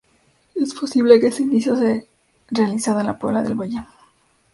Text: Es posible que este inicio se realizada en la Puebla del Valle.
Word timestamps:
Es 0.55 0.73
posible 0.73 1.19
que 1.19 1.27
este 1.27 1.43
inicio 1.43 1.75
se 1.75 2.07
realizada 2.49 3.01
en 3.01 3.05
la 3.05 3.19
Puebla 3.19 3.43
del 3.43 3.53
Valle. 3.53 3.85